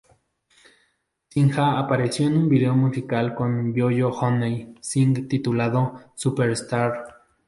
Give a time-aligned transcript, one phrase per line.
[1.29, 7.05] Sinha apareció en un video musical con Yo Yo Honey Singh titulado "Superstar".